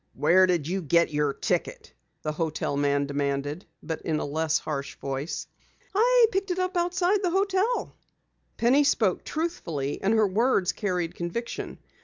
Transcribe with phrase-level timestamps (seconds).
[0.15, 1.93] "Where did you get your ticket?"
[2.23, 5.45] the hotel man demanded but in a less harsh voice.
[5.93, 7.95] "I picked it up outside the hotel."
[8.57, 11.77] Penny spoke truthfully and her words carried conviction.